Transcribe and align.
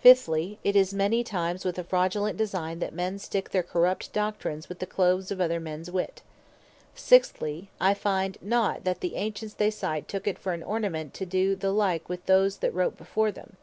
Fiftly, 0.00 0.56
it 0.62 0.76
is 0.76 0.94
many 0.94 1.24
times 1.24 1.64
with 1.64 1.76
a 1.80 1.82
fraudulent 1.82 2.36
Designe 2.38 2.78
that 2.78 2.94
men 2.94 3.18
stick 3.18 3.50
their 3.50 3.64
corrupt 3.64 4.12
Doctrine 4.12 4.62
with 4.68 4.78
the 4.78 4.86
Cloves 4.86 5.32
of 5.32 5.40
other 5.40 5.58
mens 5.58 5.90
Wit. 5.90 6.22
Sixtly, 6.94 7.68
I 7.80 7.92
find 7.92 8.38
not 8.40 8.84
that 8.84 9.00
the 9.00 9.16
Ancients 9.16 9.54
they 9.54 9.72
cite, 9.72 10.06
took 10.06 10.28
it 10.28 10.38
for 10.38 10.52
an 10.52 10.62
Ornament, 10.62 11.12
to 11.14 11.26
doe 11.26 11.56
the 11.56 11.72
like 11.72 12.08
with 12.08 12.24
those 12.26 12.58
that 12.58 12.72
wrote 12.72 12.96
before 12.96 13.32
them. 13.32 13.56